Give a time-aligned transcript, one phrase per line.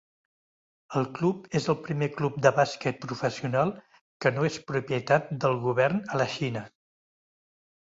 [1.01, 6.05] El club és el primer club de bàsquet professional que no és propietat del govern
[6.13, 6.69] a la Xina.